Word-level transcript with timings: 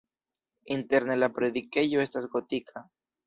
Interne 0.75 1.17
la 1.19 1.29
predikejo 1.35 2.01
estas 2.05 2.27
gotika. 2.37 2.85